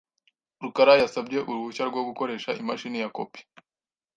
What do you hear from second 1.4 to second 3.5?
uruhushya rwo gukoresha imashini ya kopi.